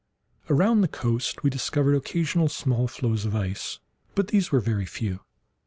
Around 0.49 0.81
the 0.81 0.87
coast 0.87 1.43
we 1.43 1.51
discovered 1.51 1.93
occasional 1.93 2.49
small 2.49 2.87
floes 2.87 3.23
of 3.23 3.35
ice—but 3.35 4.29
these 4.29 4.51
were 4.51 4.59
very 4.59 4.87
few. 4.87 5.19